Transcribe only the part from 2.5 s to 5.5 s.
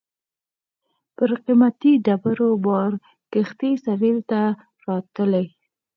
بار کښتۍ سېویل ته راتلې.